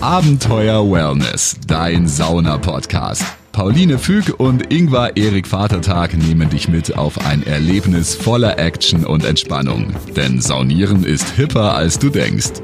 [0.00, 3.24] Abenteuer Wellness, dein Sauna-Podcast.
[3.50, 9.24] Pauline Füg und Ingvar Erik Vatertag nehmen dich mit auf ein Erlebnis voller Action und
[9.24, 9.92] Entspannung.
[10.14, 12.62] Denn Saunieren ist hipper, als du denkst.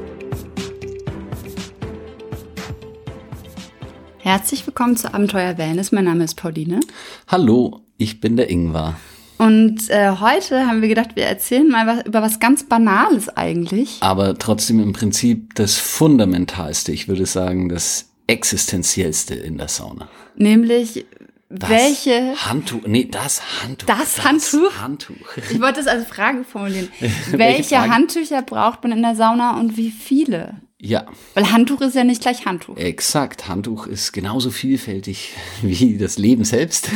[4.19, 5.91] Herzlich willkommen zu Abenteuer Wellness.
[5.91, 6.79] Mein Name ist Pauline.
[7.27, 8.95] Hallo, ich bin der Ingvar.
[9.37, 13.97] Und äh, heute haben wir gedacht, wir erzählen mal was, über was ganz Banales eigentlich.
[13.99, 20.07] Aber trotzdem im Prinzip das Fundamentalste, ich würde sagen, das Existenziellste in der Sauna.
[20.35, 21.05] Nämlich,
[21.49, 22.33] Das welche.
[22.45, 23.87] Handtuch, nee, das Handtuch.
[23.87, 24.77] Das Handtuch?
[24.81, 25.15] Handtuch.
[25.51, 26.87] Ich wollte es als Frage formulieren.
[26.99, 27.91] Welche welche Frage?
[27.91, 30.55] Handtücher braucht man in der Sauna und wie viele?
[30.79, 32.77] Ja, Weil Handtuch ist ja nicht gleich Handtuch.
[32.77, 33.47] exakt.
[33.47, 36.89] Handtuch ist genauso vielfältig wie das Leben selbst.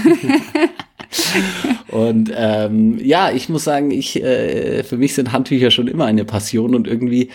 [1.89, 6.25] und ähm, ja, ich muss sagen, ich äh, für mich sind Handtücher schon immer eine
[6.25, 7.29] Passion und irgendwie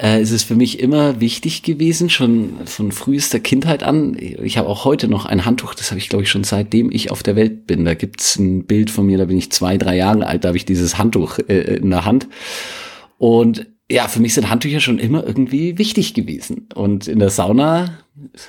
[0.00, 4.16] äh, ist es für mich immer wichtig gewesen, schon von frühester Kindheit an.
[4.18, 7.10] Ich habe auch heute noch ein Handtuch, das habe ich glaube ich schon seitdem ich
[7.10, 7.84] auf der Welt bin.
[7.84, 10.56] Da gibt's ein Bild von mir, da bin ich zwei, drei Jahre alt, da habe
[10.56, 12.26] ich dieses Handtuch äh, in der Hand.
[13.18, 16.68] Und ja, für mich sind Handtücher schon immer irgendwie wichtig gewesen.
[16.74, 17.98] Und in der Sauna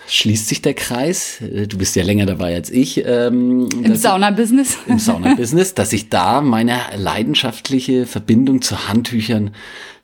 [0.08, 1.40] schließt sich der Kreis.
[1.42, 3.04] Du bist ja länger dabei als ich.
[3.06, 4.78] Ähm, Im Saunabusiness.
[4.88, 9.52] im Sauna-Business, dass ich da meine leidenschaftliche Verbindung zu Handtüchern,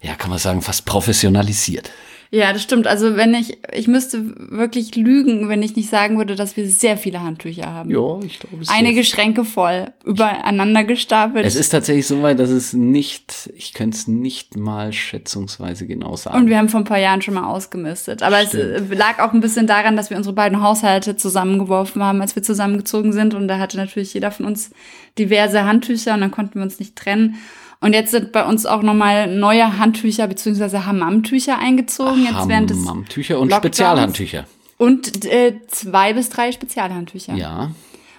[0.02, 1.92] ja, kann man sagen, fast professionalisiert.
[2.34, 2.88] Ja, das stimmt.
[2.88, 6.96] Also wenn ich, ich müsste wirklich lügen, wenn ich nicht sagen würde, dass wir sehr
[6.96, 7.90] viele Handtücher haben.
[7.90, 11.46] Ja, ich glaube, es Einige Schränke voll, übereinander gestapelt.
[11.46, 16.16] Es ist tatsächlich so weit, dass es nicht, ich könnte es nicht mal schätzungsweise genau
[16.16, 16.38] sagen.
[16.38, 18.24] Und wir haben vor ein paar Jahren schon mal ausgemistet.
[18.24, 22.22] Aber es äh, lag auch ein bisschen daran, dass wir unsere beiden Haushalte zusammengeworfen haben,
[22.22, 23.34] als wir zusammengezogen sind.
[23.34, 24.72] Und da hatte natürlich jeder von uns
[25.20, 27.36] diverse Handtücher und dann konnten wir uns nicht trennen.
[27.82, 30.80] Und jetzt sind bei uns auch nochmal neue Handtücher bzw.
[30.86, 32.24] Hammamtücher eingezogen.
[32.24, 33.76] Jetzt während des Hammamtücher und Lockdowns.
[33.76, 34.46] Spezialhandtücher.
[34.78, 37.34] und äh, zwei bis drei Spezialhandtücher.
[37.34, 37.72] Ja.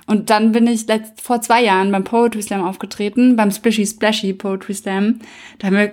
[0.07, 4.33] Und dann bin ich letzt, vor zwei Jahren beim Poetry Slam aufgetreten, beim Splishy Splashy
[4.33, 5.21] Poetry Slam.
[5.59, 5.93] Da haben wir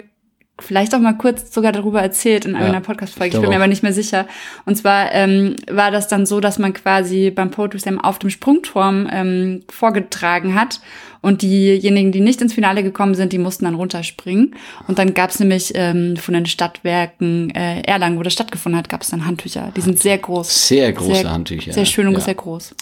[0.62, 3.30] vielleicht auch mal kurz sogar darüber erzählt in einer Podcast-Folge.
[3.30, 4.28] Ich, ich bin mir aber nicht mehr sicher.
[4.66, 8.30] Und zwar ähm, war das dann so, dass man quasi beim Poetry Slam auf dem
[8.30, 10.80] Sprungturm ähm, vorgetragen hat.
[11.22, 14.56] Und diejenigen, die nicht ins Finale gekommen sind, die mussten dann runterspringen.
[14.88, 19.10] Und dann gab's nämlich ähm, von den Stadtwerken äh, Erlangen, wo das stattgefunden hat, gab's
[19.10, 19.74] dann Handtücher.
[19.76, 20.68] Die sind sehr groß.
[20.68, 21.74] Sehr große Handtücher.
[21.74, 22.20] Sehr schön und Ja.
[22.22, 22.74] sehr groß.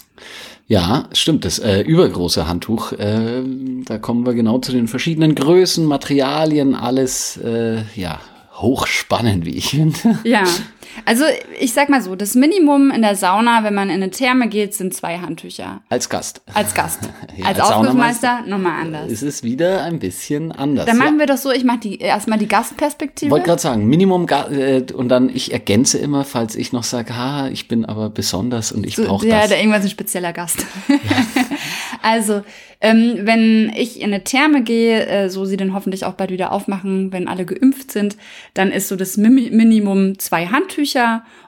[0.66, 1.44] Ja, stimmt.
[1.44, 3.42] Das äh, übergroße Handtuch, äh,
[3.86, 8.20] da kommen wir genau zu den verschiedenen Größen, Materialien, alles, äh, ja,
[8.54, 10.18] hochspannend, wie ich finde.
[10.24, 10.44] Ja,
[11.04, 11.24] also
[11.60, 14.74] ich sag mal so, das Minimum in der Sauna, wenn man in eine Therme geht,
[14.74, 15.80] sind zwei Handtücher.
[15.88, 16.42] Als Gast.
[16.54, 17.00] Als Gast.
[17.36, 19.12] Ja, als als Aufgussmeister nochmal anders.
[19.12, 20.86] Ist es wieder ein bisschen anders.
[20.86, 21.20] Dann machen ja.
[21.20, 23.30] wir doch so, ich mache die erstmal die Gastperspektive.
[23.30, 27.48] wollte gerade sagen, Minimum äh, und dann ich ergänze immer, falls ich noch sage, ha,
[27.48, 29.50] ich bin aber besonders und ich So, brauche ja, das.
[29.50, 30.66] der irgendwas ein spezieller Gast.
[32.02, 32.42] also,
[32.80, 36.52] ähm, wenn ich in eine Therme gehe, äh, so sie dann hoffentlich auch bald wieder
[36.52, 38.16] aufmachen, wenn alle geimpft sind,
[38.54, 40.87] dann ist so das Mimi- Minimum zwei Handtücher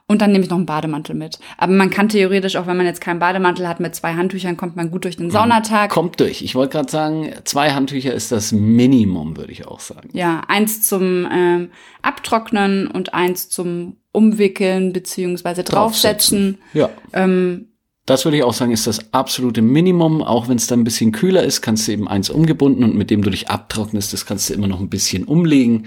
[0.06, 1.38] und dann nehme ich noch einen Bademantel mit.
[1.56, 4.74] Aber man kann theoretisch, auch wenn man jetzt keinen Bademantel hat, mit zwei Handtüchern kommt
[4.76, 5.90] man gut durch den Saunatag.
[5.90, 6.42] Kommt durch.
[6.42, 10.10] Ich wollte gerade sagen, zwei Handtücher ist das Minimum, würde ich auch sagen.
[10.12, 11.70] Ja, eins zum ähm,
[12.02, 16.58] Abtrocknen und eins zum Umwickeln beziehungsweise draufsetzen.
[16.74, 16.90] Ja.
[17.12, 17.68] Ähm,
[18.06, 20.22] Das würde ich auch sagen, ist das absolute Minimum.
[20.22, 23.10] Auch wenn es dann ein bisschen kühler ist, kannst du eben eins umgebunden und mit
[23.10, 25.86] dem du dich abtrocknest, das kannst du immer noch ein bisschen umlegen.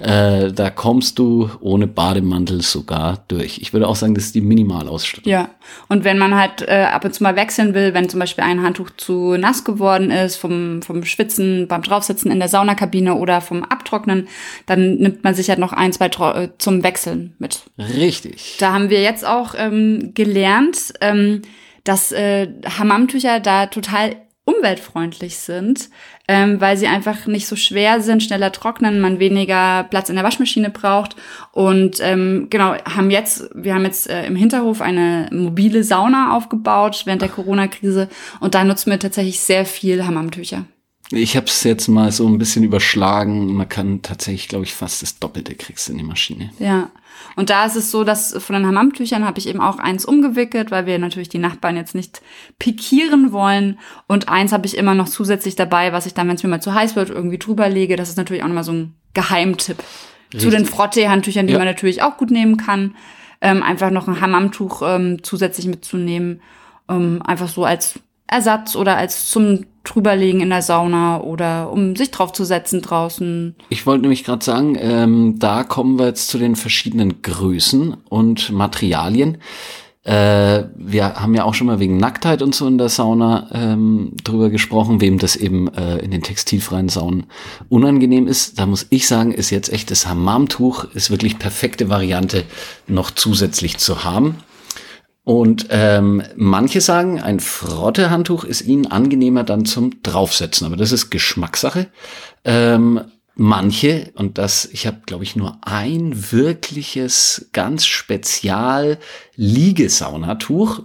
[0.00, 3.58] Äh, da kommst du ohne Bademantel sogar durch.
[3.58, 5.30] Ich würde auch sagen, das ist die Minimalausstattung.
[5.30, 5.50] ja,
[5.88, 8.62] und wenn man halt äh, ab und zu mal wechseln will, wenn zum Beispiel ein
[8.62, 13.62] Handtuch zu nass geworden ist vom, vom Schwitzen beim Draufsitzen in der Saunakabine oder vom
[13.62, 14.28] Abtrocknen,
[14.66, 17.64] dann nimmt man sich halt noch ein, zwei Tro äh, zum Wechseln mit.
[17.78, 18.56] Richtig.
[18.58, 21.42] Da haben wir jetzt auch ähm, gelernt, ähm,
[21.84, 24.16] dass äh, Hammamtücher da total
[24.56, 25.90] umweltfreundlich sind,
[26.28, 30.24] ähm, weil sie einfach nicht so schwer sind, schneller trocknen, man weniger Platz in der
[30.24, 31.16] Waschmaschine braucht
[31.52, 37.02] und ähm, genau haben jetzt wir haben jetzt äh, im Hinterhof eine mobile Sauna aufgebaut
[37.04, 38.08] während der Corona-Krise
[38.40, 40.64] und da nutzen wir tatsächlich sehr viel Hammamtücher.
[41.12, 43.52] Ich habe es jetzt mal so ein bisschen überschlagen.
[43.54, 46.50] Man kann tatsächlich, glaube ich, fast das Doppelte kriegst in die Maschine.
[46.58, 46.90] Ja.
[47.36, 50.70] Und da ist es so, dass von den Hammamtüchern habe ich eben auch eins umgewickelt,
[50.70, 52.22] weil wir natürlich die Nachbarn jetzt nicht
[52.58, 53.78] pikieren wollen.
[54.06, 56.62] Und eins habe ich immer noch zusätzlich dabei, was ich dann, wenn es mir mal
[56.62, 57.96] zu heiß wird, irgendwie drüber lege.
[57.96, 59.78] Das ist natürlich auch nochmal so ein Geheimtipp.
[60.38, 61.58] Zu den Frottee-Handtüchern, die Ja.
[61.58, 62.94] man natürlich auch gut nehmen kann.
[63.40, 66.40] Ähm, einfach noch ein Hammamtuch ähm, zusätzlich mitzunehmen.
[66.88, 67.98] Ähm, einfach so als
[68.30, 73.56] Ersatz oder als zum drüberlegen in der Sauna oder um sich draufzusetzen draußen.
[73.70, 78.52] Ich wollte nämlich gerade sagen, ähm, da kommen wir jetzt zu den verschiedenen Größen und
[78.52, 79.38] Materialien.
[80.02, 84.12] Äh, wir haben ja auch schon mal wegen Nacktheit und so in der Sauna ähm,
[84.24, 87.26] drüber gesprochen, wem das eben äh, in den textilfreien Saunen
[87.68, 88.58] unangenehm ist.
[88.58, 92.44] Da muss ich sagen, ist jetzt echt das Hammamtuch ist wirklich perfekte Variante
[92.86, 94.36] noch zusätzlich zu haben.
[95.22, 101.10] Und ähm, manche sagen, ein Frottehandtuch ist ihnen angenehmer dann zum Draufsetzen, aber das ist
[101.10, 101.88] Geschmackssache.
[102.44, 103.02] Ähm,
[103.34, 108.98] manche, und das, ich habe, glaube ich, nur ein wirkliches, ganz spezial
[109.36, 110.82] Liegesaunatuch.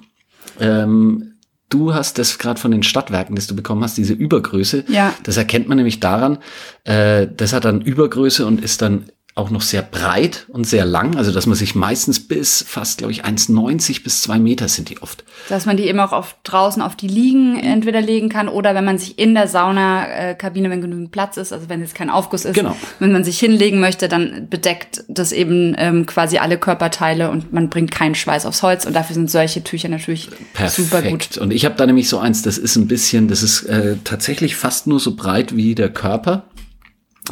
[0.60, 1.36] Ähm,
[1.70, 4.86] du hast das gerade von den Stadtwerken, das du bekommen hast, diese Übergröße.
[4.90, 5.14] Ja.
[5.24, 6.40] Das erkennt man nämlich daran,
[6.84, 9.06] äh, das hat dann Übergröße und ist dann
[9.38, 13.12] auch noch sehr breit und sehr lang, also dass man sich meistens bis fast, glaube
[13.12, 15.26] ich, 1,90 bis 2 Meter sind die oft.
[15.50, 18.86] Dass man die eben auch auf, draußen auf die Liegen entweder legen kann oder wenn
[18.86, 22.54] man sich in der Saunakabine, wenn genügend Platz ist, also wenn jetzt kein Aufguss ist,
[22.56, 22.78] Genau.
[23.00, 27.70] wenn man sich hinlegen möchte, dann bedeckt das eben ähm, quasi alle Körperteile und man
[27.70, 30.30] bringt keinen Schweiß aufs Holz und dafür sind solche Tücher natürlich
[30.68, 31.20] super gut.
[31.20, 31.38] Perfekt.
[31.40, 34.56] Und ich habe da nämlich so eins, das ist ein bisschen, das ist äh, tatsächlich
[34.56, 36.46] fast nur so breit wie der Körper.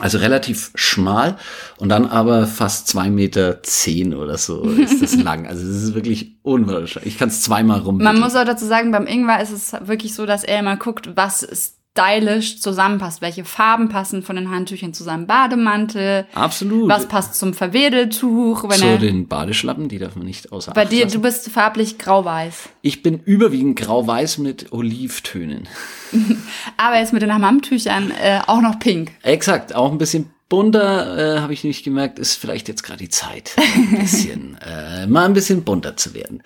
[0.01, 1.37] Also relativ schmal
[1.77, 5.45] und dann aber fast zwei Meter zehn oder so ist das lang.
[5.47, 7.13] Also das ist wirklich unwahrscheinlich.
[7.13, 7.97] Ich kann es zweimal rum.
[7.97, 11.15] Man muss auch dazu sagen, beim Ingwer ist es wirklich so, dass er immer guckt,
[11.15, 16.89] was stylisch zusammenpasst, welche Farben passen von den Handtüchern zu seinem Bademantel, Absolut.
[16.89, 20.91] was passt zum Verwedeltuch, wenn Zu den Badeschlappen, die darf man nicht außer bei Acht
[20.91, 21.13] dir, lassen.
[21.13, 22.69] du bist farblich grau-weiß.
[22.81, 25.67] Ich bin überwiegend grau-weiß mit Olivtönen.
[26.77, 29.11] Aber jetzt mit den Hammamtüchern äh, auch noch pink.
[29.21, 33.09] Exakt, auch ein bisschen bunter, äh, habe ich nicht gemerkt, ist vielleicht jetzt gerade die
[33.09, 36.43] Zeit, ein bisschen, äh, mal ein bisschen bunter zu werden.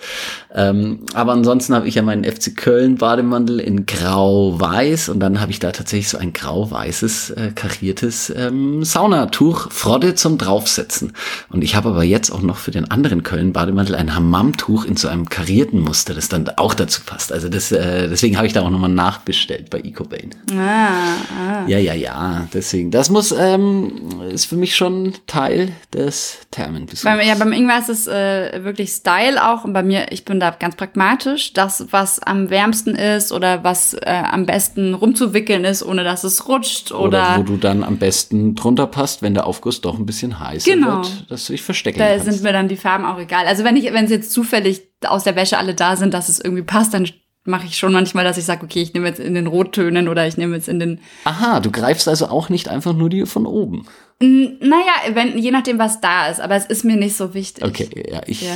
[0.56, 5.52] Ähm, aber ansonsten habe ich ja meinen FC Köln Bademantel in grau-weiß und dann habe
[5.52, 11.12] ich da tatsächlich so ein grau-weißes, äh, kariertes ähm, Saunatuch, Frodde zum draufsetzen.
[11.50, 14.96] Und ich habe aber jetzt auch noch für den anderen Köln Bademantel ein Hammamtuch in
[14.96, 17.34] so einem karierten Muster, das dann auch dazu passt.
[17.34, 20.30] Also das, äh, deswegen habe ich da auch nochmal nachbestellt bei EcoBane.
[20.58, 22.48] Ah, Ja, ja, ja.
[22.54, 23.97] Deswegen, das muss, ähm,
[24.30, 27.04] ist für mich schon Teil des Thermenbesuchs.
[27.04, 30.52] Ja, beim Ingwer ist es äh, wirklich Style auch und bei mir, ich bin da
[30.52, 31.54] ganz pragmatisch.
[31.54, 36.48] Das, was am wärmsten ist oder was äh, am besten rumzuwickeln ist, ohne dass es
[36.48, 40.06] rutscht oder, Oder wo du dann am besten drunter passt, wenn der Aufguss doch ein
[40.06, 40.98] bisschen heißer Genau.
[40.98, 42.26] wird, dass du dich verstecken da kannst.
[42.26, 43.46] sind mir dann die Farben auch egal.
[43.48, 46.40] Also wenn ich, wenn es jetzt zufällig aus der Wäsche alle da sind, dass es
[46.40, 47.08] irgendwie passt, dann
[47.48, 50.28] mache ich schon manchmal, dass ich sage, okay, ich nehme jetzt in den Rottönen oder
[50.28, 53.46] ich nehme jetzt in den Aha, du greifst also auch nicht einfach nur die von
[53.46, 53.86] oben.
[54.20, 57.64] N- Naja, wenn, je nachdem, was da ist, aber es ist mir nicht so wichtig.
[57.64, 58.42] Okay, ja, ich.
[58.42, 58.54] Ja.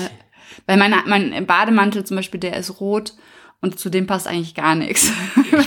[0.68, 3.14] Weil mein, mein Bademantel zum Beispiel, der ist rot
[3.62, 5.12] und zu dem passt eigentlich gar nichts.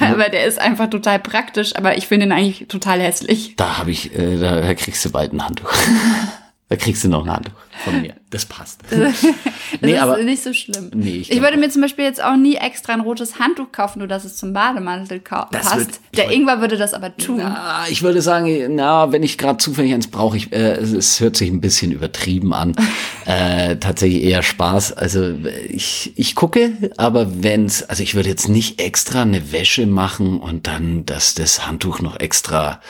[0.00, 3.54] aber der ist einfach total praktisch, aber ich finde ihn eigentlich total hässlich.
[3.56, 5.72] Da habe ich, äh, da, da kriegst du bald ein Handtuch.
[6.76, 7.52] da kriegst du noch ein Handtuch
[7.84, 8.14] von mir.
[8.30, 8.80] Das passt.
[9.80, 10.90] Das nee, ist aber nicht so schlimm.
[10.94, 11.60] Nee, ich ich würde auch.
[11.60, 14.52] mir zum Beispiel jetzt auch nie extra ein rotes Handtuch kaufen, nur dass es zum
[14.52, 15.52] Bademantel passt.
[15.76, 17.40] wird- der wollt- Ingwer würde das aber tun.
[17.40, 21.18] Ah, ich würde sagen, na, wenn ich gerade zufällig eins brauche, ich, äh, es, es
[21.18, 22.76] hört sich ein bisschen übertrieben an.
[23.26, 24.92] äh, tatsächlich eher Spaß.
[24.92, 25.34] Also
[25.68, 30.68] ich, ich gucke, aber wenn's, also ich würde jetzt nicht extra eine Wäsche machen und
[30.68, 32.80] dann, dass das Handtuch noch extra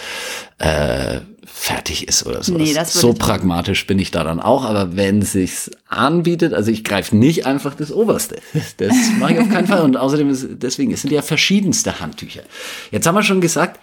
[0.59, 2.61] äh, fertig ist oder sowas.
[2.61, 6.85] Nee, das so pragmatisch bin ich da dann auch, aber wenn sich's anbietet, also ich
[6.85, 8.37] greife nicht einfach das Oberste.
[8.78, 9.83] Das mache ich auf keinen Fall.
[9.83, 12.42] Und außerdem ist, deswegen, es sind ja verschiedenste Handtücher.
[12.90, 13.78] Jetzt haben wir schon gesagt,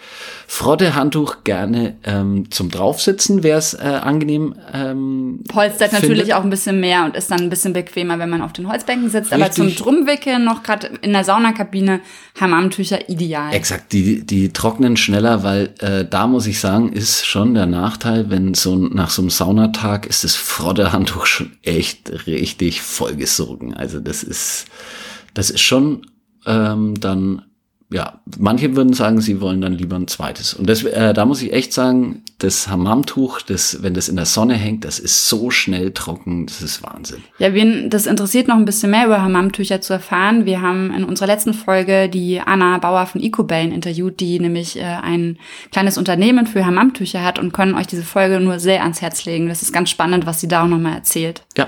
[0.53, 4.53] Frotte-Handtuch gerne ähm, zum Draufsitzen wäre es äh, angenehm.
[4.73, 6.09] Ähm, Polstert findet.
[6.09, 8.67] natürlich auch ein bisschen mehr und ist dann ein bisschen bequemer, wenn man auf den
[8.67, 9.31] Holzbänken sitzt.
[9.31, 9.81] Aber zum Richtig.
[9.81, 12.01] Drumwickeln noch gerade in der Saunakabine
[12.37, 13.53] Hammamtücher ideal.
[13.53, 18.29] Exakt, die, die trocknen schneller, weil äh, da muss ich sagen, ist schon der Nachteil,
[18.29, 23.73] wenn so nach so einem Saunatag ist das Frodde-Handtuch schon echt richtig vollgesogen.
[23.73, 24.65] Also das ist,
[25.33, 26.05] das ist schon
[26.45, 27.43] ähm, dann,
[27.91, 30.53] ja, manche würden sagen, sie wollen dann lieber ein zweites.
[30.53, 34.25] Und das, äh, da muss ich echt sagen, das Hammamtuch, das, wenn das in der
[34.25, 37.21] Sonne hängt, das ist so schnell trocken, das ist Wahnsinn.
[37.37, 40.45] Ja, wen das interessiert, noch ein bisschen mehr über Hammamtücher zu erfahren.
[40.45, 44.83] Wir haben in unserer letzten Folge die Anna Bauer von EcoBane interviewt, die nämlich äh,
[44.83, 45.37] ein
[45.71, 49.49] kleines Unternehmen für Hammamtücher hat und können euch diese Folge nur sehr ans Herz legen.
[49.49, 51.43] Das ist ganz spannend, was sie da auch nochmal erzählt.
[51.57, 51.67] Ja,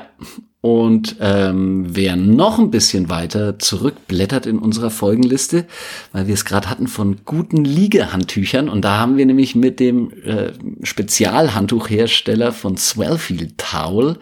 [0.65, 5.65] Und ähm, wer noch ein bisschen weiter zurückblättert in unserer Folgenliste,
[6.13, 10.13] weil wir es gerade hatten von guten Liegehandtüchern und da haben wir nämlich mit dem
[10.23, 14.19] äh, Spezialhandtuchhersteller von Swellfield Towel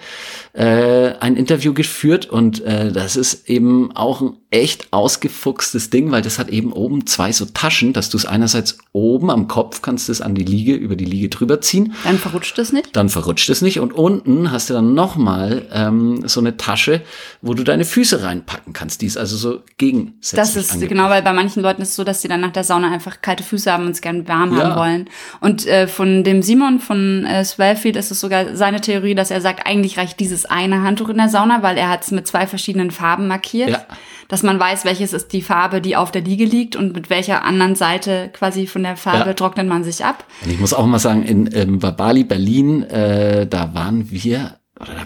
[0.54, 6.22] äh, ein Interview geführt und äh, das ist eben auch ein echt ausgefuchstes Ding, weil
[6.22, 10.10] das hat eben oben zwei so Taschen, dass du es einerseits oben am Kopf kannst
[10.10, 11.94] es an die Liege, über die Liege drüber ziehen.
[12.04, 12.96] Dann verrutscht es nicht?
[12.96, 17.02] Dann verrutscht es nicht und unten hast du dann nochmal ähm, so eine Tasche,
[17.42, 19.02] wo du deine Füße reinpacken kannst.
[19.02, 20.90] Die ist also so gegensätzlich Das ist angebracht.
[20.90, 23.22] genau, weil bei manchen Leuten ist es so, dass sie dann nach der Sauna einfach
[23.22, 24.64] kalte Füße haben und es gerne warm Ja.
[24.66, 25.10] haben wollen.
[25.40, 29.42] Und äh, von dem Simon von äh, Swellfield ist es sogar seine Theorie, dass er
[29.42, 32.48] sagt, eigentlich reicht dieses eine Handtuch in der Sauna, weil er hat es mit zwei
[32.48, 33.70] verschiedenen Farben markiert.
[33.70, 33.86] Ja.
[34.28, 37.44] Dass man weiß, welches ist die Farbe, die auf der Liege liegt und mit welcher
[37.44, 39.34] anderen Seite quasi von der Farbe Ja.
[39.34, 40.24] trocknet man sich ab.
[40.46, 44.56] Und ich muss auch mal sagen, in ähm, Bali, Berlin, äh, da waren wir,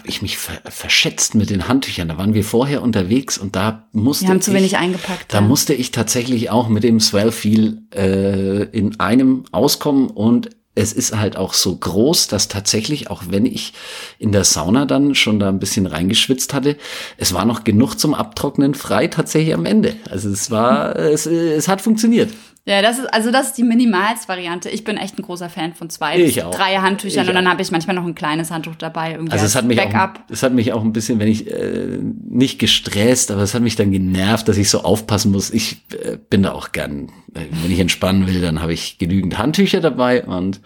[0.06, 2.06] habe ich mich ver verschätzt mit den Handtüchern.
[2.06, 5.32] Da waren wir vorher unterwegs und da musste Die haben zu ich, wenig eingepackt.
[5.34, 5.40] Da ja.
[5.40, 11.36] musste ich tatsächlich auch mit dem Swellfeel äh, in einem auskommen und es ist halt
[11.36, 13.72] auch so groß, dass tatsächlich, auch wenn ich
[14.20, 16.76] in der Sauna dann schon da ein bisschen reingeschwitzt hatte,
[17.16, 19.96] es war noch genug zum Abtrocknen frei tatsächlich am Ende.
[20.08, 22.30] Also es war, es, es hat funktioniert.
[22.68, 24.68] Ja, das ist, also das ist die Minimalst-Variante.
[24.70, 26.52] Ich bin echt ein großer Fan von zwei, Ich bis auch.
[26.52, 29.12] drei Handtüchern Ich und dann habe ich manchmal noch ein kleines Handtuch dabei.
[29.12, 30.18] Irgendwie Also es hat mich Backup.
[30.18, 33.62] auch, es hat mich auch ein bisschen, wenn ich äh, nicht gestresst, aber es hat
[33.62, 35.50] mich dann genervt, dass ich so aufpassen muss.
[35.52, 39.38] Ich äh, bin da auch gern, äh, wenn ich entspannen will, dann habe ich genügend
[39.38, 40.60] Handtücher dabei und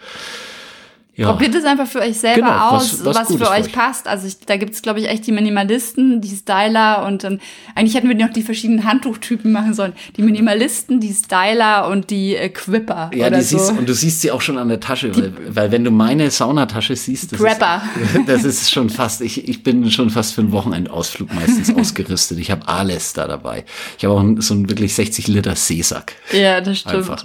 [1.21, 1.31] ja.
[1.33, 3.73] Probiert es einfach für euch selber Genau, was- aus, was was, Gutes für euch euch.
[3.73, 4.09] passt.
[4.09, 7.41] Also ich, da gibt's glaube ich, echt die Minimalisten, die Styler und dann,
[7.75, 9.93] eigentlich hätten wir noch die verschiedenen Handtuchtypen machen sollen.
[10.17, 13.59] Die Minimalisten, die Styler und die äh, Quipper Ja, oder die so.
[13.59, 16.31] siehst, und du siehst sie auch schon an der Tasche, weil, weil wenn du meine
[16.31, 17.83] Saunatasche siehst, das Prepper.
[18.15, 22.39] ist, das ist schon fast, ich, ich bin schon fast für einen Wochenendausflug meistens ausgerüstet.
[22.39, 23.65] Ich habe alles da dabei.
[23.99, 26.15] Ich habe auch so einen wirklich 60 Liter Seesack.
[26.33, 26.95] ja, das stimmt.
[26.97, 27.25] Einfach.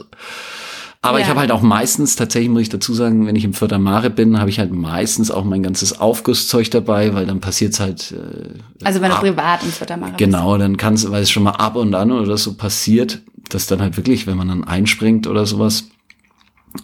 [1.06, 1.30] Aber ich Ja.
[1.30, 4.40] habe halt auch meistens, tatsächlich muss ich dazu sagen, wenn ich im Vierter Mare bin,
[4.40, 9.02] habe ich halt meistens auch mein ganzes Aufgusszeug dabei, weil dann passiert's halt äh, Also
[9.02, 10.20] wenn du privat im Vierter Mare bist.
[10.20, 13.82] Genau, dann kannst weil es schon mal ab und an oder so passiert, dass dann
[13.82, 15.86] halt wirklich, wenn man dann einspringt oder sowas,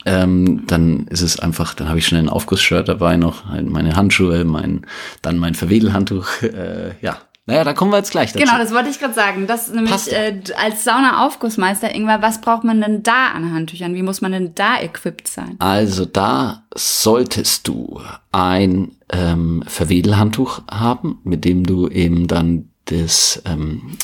[0.06, 3.96] ähm, dann ist es einfach, dann habe ich schnell ein Aufgussshirt dabei noch, halt meine
[3.96, 4.86] Handschuhe, mein,
[5.22, 7.18] dann mein Verwedelhandtuch, äh, ja.
[7.52, 8.44] Naja, da kommen wir jetzt gleich dazu.
[8.44, 9.46] Genau, das wollte ich gerade sagen.
[9.46, 13.94] Das nämlich äh, als Sauna-Aufgussmeister, Ingwer, was braucht man denn da an Handtüchern?
[13.94, 15.56] Wie muss man denn da equipped sein?
[15.60, 23.98] Also da solltest du ein ähm, Verwedelhandtuch haben, mit dem du eben dann das ähm,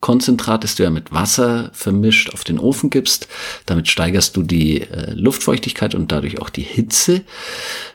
[0.00, 3.28] Aufgusskonzentrat, das du ja mit Wasser vermischt, auf den Ofen gibst.
[3.66, 7.22] Damit steigerst du die äh, Luftfeuchtigkeit und dadurch auch die Hitze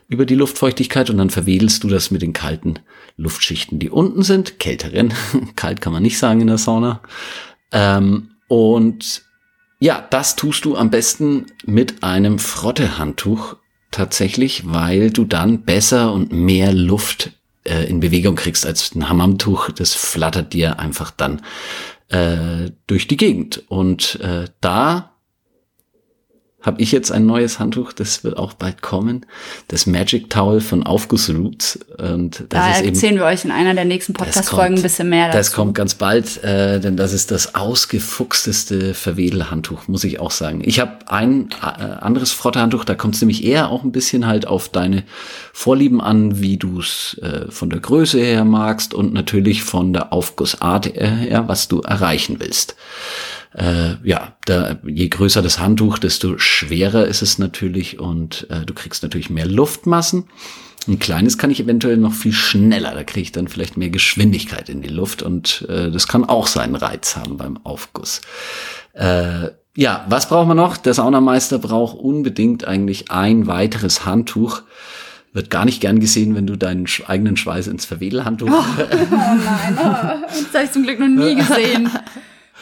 [0.08, 2.76] über die Luftfeuchtigkeit und dann verwedelst du das mit den kalten
[3.18, 5.14] Luftschichten, die unten sind, kälteren.
[5.56, 7.02] Kalt kann man nicht sagen in der Sauna.
[7.72, 9.24] Ähm, und
[9.80, 13.56] ja, das tust du am besten mit einem Frottehandtuch
[13.90, 17.32] tatsächlich, weil du dann besser und mehr Luft
[17.64, 19.72] äh, in Bewegung kriegst als ein Hammamtuch.
[19.72, 21.42] Das flattert dir einfach dann
[22.10, 23.64] äh, durch die Gegend.
[23.68, 25.15] Und äh, da
[26.66, 29.26] habe ich jetzt ein neues Handtuch, das wird auch bald kommen.
[29.68, 31.80] Das Magic Towel von Aufguss Roots.
[32.00, 34.82] Und das Da ist eben erzählen wir euch in einer der nächsten das Podcast-Folgen ein
[34.82, 35.58] bisschen mehr Das dazu.
[35.58, 40.64] kommt ganz bald, äh, denn das ist das ausgefuchsteste Verwedelhandtuch, muss ich auch sagen.
[40.66, 44.48] Ich habe ein äh, anderes Frottehandtuch, da kommt es nämlich eher auch ein bisschen halt
[44.48, 45.04] auf deine
[45.54, 50.12] Vorlieben an, wie du es äh, von der Größe her magst und natürlich von der
[50.12, 52.76] Aufgussart her, was du erreichen willst.
[53.58, 58.74] Äh, ja, da, je größer das Handtuch, desto schwerer ist es natürlich und äh, du
[58.74, 60.26] kriegst natürlich mehr Luftmassen.
[60.88, 64.70] Ein kleines kann ich eventuell noch viel schneller, da kriege ich dann vielleicht mehr Geschwindigkeit
[64.70, 68.22] in die Luft und äh, das kann auch seinen Reiz haben beim Aufguss.
[68.94, 70.76] Äh, ja, was braucht man noch?
[70.78, 74.64] Der Saunameister braucht unbedingt eigentlich ein weiteres Handtuch.
[75.34, 78.48] Wird gar nicht gern gesehen, wenn du deinen eigenen Schweiß ins Verwedelhandtuch
[78.78, 81.90] Das habe ich zum Glück noch nie gesehen.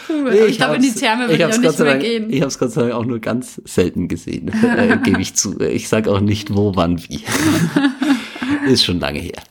[0.07, 2.29] Puh, aber ich glaube, in die Therme will ich, hab's auch nicht mehr Dank- gehen.
[2.29, 5.59] Ich habe es Gott sei Dank auch nur ganz selten gesehen, äh, gebe ich zu.
[5.59, 7.21] Ich sage auch nicht, wo, wann, wie.
[8.67, 9.41] Ist schon lange her.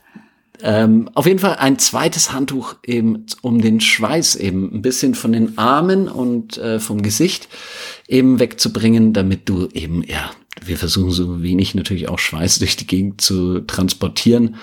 [0.65, 5.33] Ähm, auf jeden Fall ein zweites Handtuch eben, um den Schweiß eben ein bisschen von
[5.33, 7.49] den Armen und äh, vom Gesicht
[8.07, 10.31] eben wegzubringen, damit du eben, ja,
[10.63, 14.55] wir versuchen so wenig natürlich auch Schweiß durch die Gegend zu transportieren.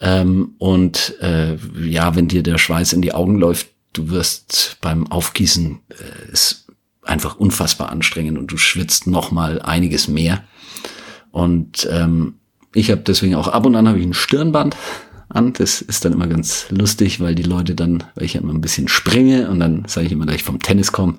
[0.00, 5.06] Ähm, und äh, ja, wenn dir der Schweiß in die Augen läuft, du wirst beim
[5.06, 6.66] Aufgießen äh, ist
[7.02, 10.44] einfach unfassbar anstrengend und du schwitzt noch mal einiges mehr.
[11.30, 12.34] Und ähm,
[12.74, 14.76] ich habe deswegen auch ab und an habe ich ein Stirnband
[15.28, 15.52] an.
[15.54, 18.60] Das ist dann immer ganz lustig, weil die Leute dann, weil ich ja immer ein
[18.60, 21.18] bisschen springe und dann sage ich immer, dass ich vom Tennis komme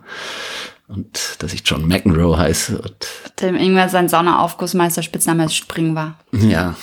[0.90, 2.82] und dass ich John McEnroe heiße.
[2.82, 3.08] Und
[3.42, 6.20] Dem irgendwann sein Saunaaufgussmeister Spitzname als Spring war.
[6.32, 6.76] Ja,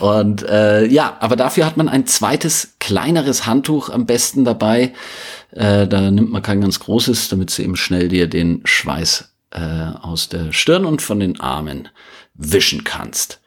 [0.00, 4.92] und äh, ja, aber dafür hat man ein zweites, kleineres Handtuch am besten dabei.
[5.52, 9.60] Äh, da nimmt man kein ganz großes, damit du eben schnell dir den Schweiß äh,
[10.02, 11.88] aus der Stirn und von den Armen
[12.34, 13.40] wischen kannst.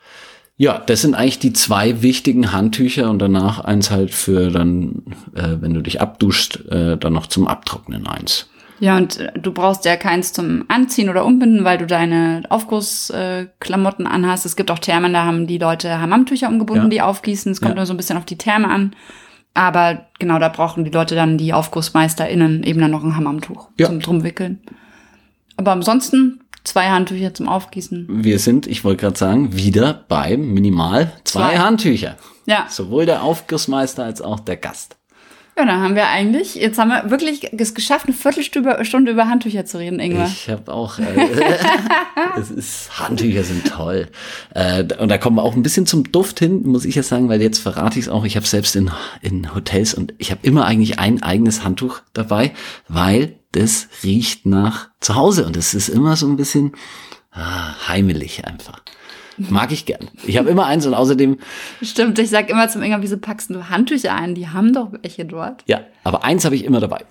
[0.57, 5.03] Ja, das sind eigentlich die zwei wichtigen Handtücher und danach eins halt für dann,
[5.35, 8.49] äh, wenn du dich abduschst, äh, dann noch zum Abtrocknen eins.
[8.79, 14.05] Ja, und äh, du brauchst ja keins zum Anziehen oder Umbinden, weil du deine Aufgussklamotten
[14.05, 14.45] äh, anhast.
[14.45, 16.89] Es gibt auch Thermen, da haben die Leute Hammamtücher umgebunden, Ja.
[16.89, 17.51] die aufgießen.
[17.51, 17.75] Es kommt Ja.
[17.77, 18.95] nur so ein bisschen auf die Therme an.
[19.53, 23.87] Aber genau, da brauchen die Leute dann, die AufgussmeisterInnen, eben dann noch ein Hammamtuch Ja.
[23.87, 24.61] zum Drumwickeln.
[25.57, 28.07] Aber ansonsten zwei Handtücher zum Aufgießen.
[28.23, 31.57] Wir sind, ich wollte gerade sagen, wieder beim Minimal zwei, Zwei.
[31.57, 32.15] Handtücher.
[32.45, 32.65] Ja.
[32.69, 34.95] Sowohl der Aufgussmeister als auch der Gast.
[35.59, 39.27] Ja, dann haben wir eigentlich, jetzt haben wir wirklich es geschafft, eine Viertelstunde Stunde über
[39.27, 40.25] Handtücher zu reden, Ingwer.
[40.25, 41.03] Ich habe auch, äh,
[42.39, 44.07] es ist, Handtücher sind toll.
[44.55, 47.27] Äh, und da kommen wir auch ein bisschen zum Duft hin, muss ich ja sagen,
[47.27, 48.23] weil jetzt verrate ich es auch.
[48.23, 48.89] Ich habe selbst in,
[49.21, 52.53] in Hotels und ich habe immer eigentlich ein eigenes Handtuch dabei,
[52.87, 56.71] weil das riecht nach zu Hause und es ist immer so ein bisschen
[57.33, 58.81] ah, heimelig einfach.
[59.49, 60.09] Mag ich gern.
[60.25, 61.37] Ich habe immer eins und außerdem,
[61.81, 64.35] Stimmt, ich sag immer zum Ingwer, wieso packst du Handtücher ein?
[64.35, 65.63] Die haben doch welche dort.
[65.67, 67.05] ja, aber eins habe ich immer dabei.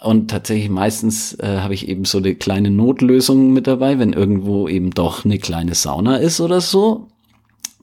[0.00, 4.66] Und tatsächlich meistens äh, habe ich eben so eine kleine Notlösung mit dabei, wenn irgendwo
[4.68, 7.08] eben doch eine kleine Sauna ist oder so.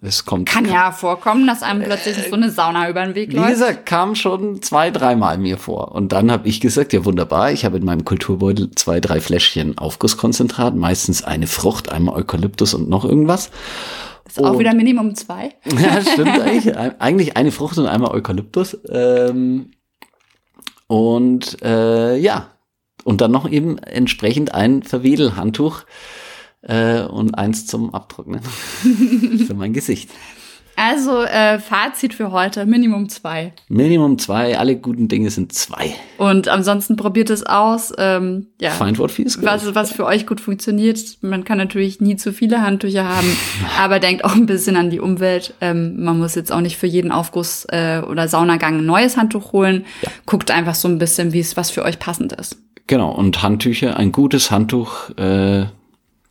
[0.01, 0.48] Es kommt.
[0.48, 3.50] Kann ja vorkommen, dass einem plötzlich so eine Sauna über den Weg Wie läuft.
[3.50, 5.91] gesagt, kam schon zwei, dreimal mir vor.
[5.94, 9.77] Und dann habe ich gesagt, ja wunderbar, ich habe in meinem Kulturbeutel zwei, drei Fläschchen
[9.77, 13.51] Aufgusskonzentrat, meistens eine Frucht, einmal Eukalyptus und noch irgendwas.
[14.25, 15.56] Ist auch Und- wieder Minimum zwei.
[15.77, 16.77] Ja, stimmt eigentlich.
[16.77, 18.77] Eigentlich eine Frucht und einmal Eukalyptus.
[18.89, 19.72] Ähm,
[20.88, 22.48] und äh, ja,
[23.03, 25.82] und dann noch eben entsprechend ein Verwedelhandtuch
[26.61, 28.41] äh, und eins zum Abtrocknen
[29.47, 30.09] für mein Gesicht.
[30.81, 33.51] Also äh, Fazit für heute, Minimum zwei.
[33.67, 35.93] Minimum zwei, alle guten Dinge sind zwei.
[36.17, 37.91] Und ansonsten probiert es aus.
[37.97, 38.71] Ähm, ja.
[38.71, 39.45] Find what feels good.
[39.45, 41.17] Was, was für euch gut funktioniert.
[41.19, 43.27] Man kann natürlich nie zu viele Handtücher haben,
[43.77, 45.53] aber denkt auch ein bisschen an die Umwelt.
[45.59, 49.51] Ähm, man muss jetzt auch nicht für jeden Aufguss äh, oder Saunagang ein neues Handtuch
[49.51, 49.85] holen.
[50.25, 52.55] Guckt einfach so ein bisschen, wie es was für euch passend ist.
[52.87, 55.65] Genau, und Handtücher, ein gutes Handtuch, äh,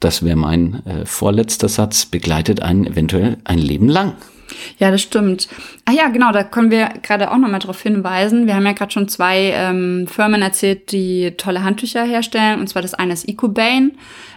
[0.00, 4.14] das wäre mein äh, vorletzter Satz, begleitet einen eventuell ein Leben lang.
[4.78, 5.48] Ja, das stimmt.
[5.84, 8.46] Ah ja, genau, da können wir gerade auch nochmal darauf hinweisen.
[8.46, 12.60] Wir haben ja gerade schon zwei ähm, Firmen erzählt, die tolle Handtücher herstellen.
[12.60, 13.92] Und zwar das eine ist EcoBane,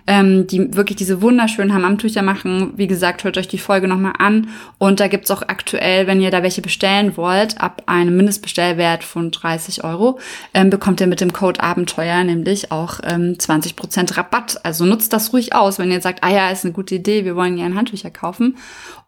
[0.08, 2.74] ähm, die wirklich diese wunderschönen Hammamtücher machen.
[2.76, 4.50] Wie gesagt, hört euch die Folge nochmal an.
[4.78, 9.32] Und da gibt's auch aktuell, wenn ihr da welche bestellen wollt, ab einem Mindestbestellwert von
[9.32, 10.20] 30 Euro,
[10.54, 14.60] ähm, bekommt ihr mit dem Code Abenteuer nämlich auch ähm, 20% Rabatt.
[14.64, 17.36] Also nutzt das ruhig aus, wenn ihr sagt, ah ja, ist eine gute Idee, wir
[17.36, 18.58] wollen gerne Handtücher kaufen.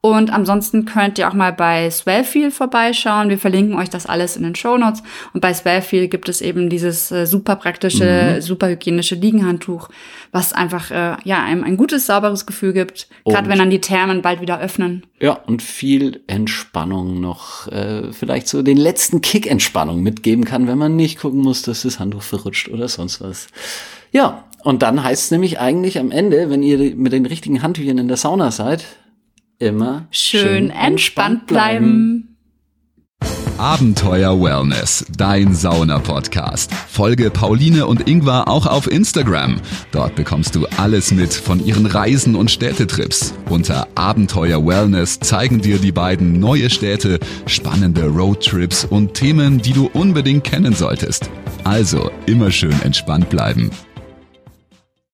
[0.06, 3.30] Und ansonsten könnt ihr auch mal bei Swellfeel vorbeischauen.
[3.30, 5.02] Wir verlinken euch das alles in den Show Notes.
[5.34, 9.88] Und bei Swellfeel gibt es eben dieses äh, super praktische, super hygienische Liegenhandtuch,
[10.34, 13.08] was einfach äh, ja einem ein gutes, sauberes Gefühl gibt.
[13.24, 15.06] Gerade wenn dann die Thermen bald wieder öffnen.
[15.22, 20.78] Ja, und viel Entspannung noch, äh, vielleicht so den letzten Kick Entspannung mitgeben kann, wenn
[20.78, 23.48] man nicht gucken muss, dass das Handtuch verrutscht oder sonst was.
[24.12, 28.00] Ja, und dann heißt es nämlich eigentlich am Ende, wenn ihr mit den richtigen Handtüchern
[28.00, 28.84] in der Sauna seid,
[29.64, 32.34] immer Schön, entspannt bleiben.
[33.58, 36.74] Abenteuer Wellness, dein Sauna-Podcast.
[36.74, 39.62] Folge Pauline und Ingwer auch auf Instagram.
[39.92, 43.34] Dort bekommst du alles mit von ihren Reisen und Städtetrips.
[43.50, 49.90] Unter Abenteuer Wellness zeigen dir die beiden neue Städte, spannende Roadtrips und Themen, die du
[49.94, 51.30] unbedingt kennen solltest.
[51.64, 53.70] Also immer schön entspannt bleiben.